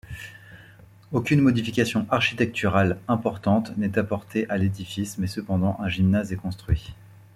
[1.11, 6.95] Aucune modification architecturale importante n'est apportée à l'édifice mais cependant un gymnase est construit.